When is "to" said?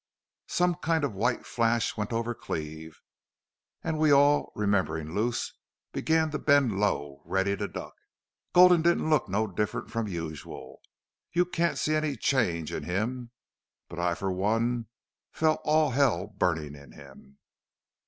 6.31-6.39, 7.55-7.67